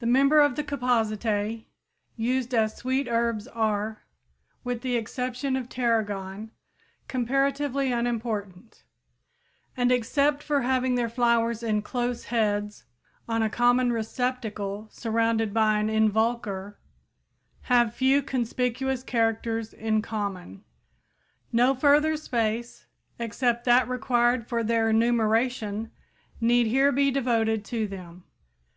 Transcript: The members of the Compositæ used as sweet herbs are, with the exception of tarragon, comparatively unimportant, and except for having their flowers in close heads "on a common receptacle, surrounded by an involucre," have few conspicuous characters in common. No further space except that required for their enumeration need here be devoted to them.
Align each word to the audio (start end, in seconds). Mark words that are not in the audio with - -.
The 0.00 0.06
members 0.06 0.44
of 0.46 0.56
the 0.56 0.64
Compositæ 0.64 1.66
used 2.16 2.52
as 2.52 2.76
sweet 2.76 3.06
herbs 3.06 3.46
are, 3.46 4.02
with 4.64 4.80
the 4.82 4.96
exception 4.96 5.54
of 5.54 5.68
tarragon, 5.68 6.50
comparatively 7.06 7.92
unimportant, 7.92 8.82
and 9.76 9.92
except 9.92 10.42
for 10.42 10.62
having 10.62 10.96
their 10.96 11.08
flowers 11.08 11.62
in 11.62 11.82
close 11.82 12.24
heads 12.24 12.82
"on 13.28 13.44
a 13.44 13.48
common 13.48 13.92
receptacle, 13.92 14.88
surrounded 14.90 15.54
by 15.54 15.78
an 15.78 15.86
involucre," 15.88 16.74
have 17.70 17.94
few 17.94 18.22
conspicuous 18.22 19.04
characters 19.04 19.72
in 19.72 20.02
common. 20.02 20.64
No 21.52 21.76
further 21.76 22.16
space 22.16 22.86
except 23.20 23.66
that 23.66 23.88
required 23.88 24.48
for 24.48 24.64
their 24.64 24.90
enumeration 24.90 25.92
need 26.40 26.66
here 26.66 26.90
be 26.90 27.12
devoted 27.12 27.64
to 27.66 27.86
them. 27.86 28.24